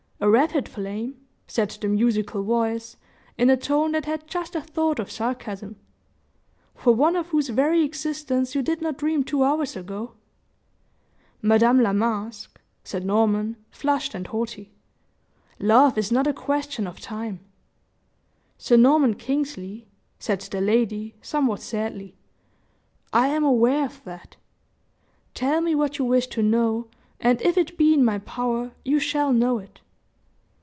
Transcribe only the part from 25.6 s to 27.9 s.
me what you wish to know, and if it